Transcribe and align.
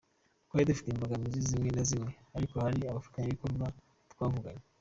Twari 0.45 0.69
dufite 0.69 0.87
imbogamizi 0.89 1.47
zimwe 1.49 1.69
na 1.73 1.83
zimwe 1.89 2.11
ariko 2.37 2.55
hari 2.63 2.79
abafatanyabikorwa 2.85 3.65
twavuganye. 4.11 4.63